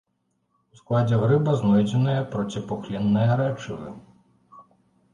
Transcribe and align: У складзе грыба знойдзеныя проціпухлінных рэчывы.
У 0.75 0.79
складзе 0.79 1.19
грыба 1.25 1.51
знойдзеныя 1.61 2.25
проціпухлінных 2.33 3.27
рэчывы. 3.45 3.97